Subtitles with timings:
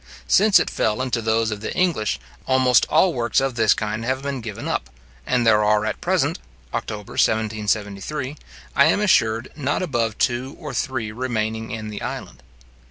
[0.27, 4.23] Since it fell into those of the English, almost all works of this kind have
[4.23, 4.89] been given up;
[5.27, 6.39] and there are at present
[6.73, 8.35] (October 1773),
[8.75, 12.41] I am assured, not above two or three remaining in the island.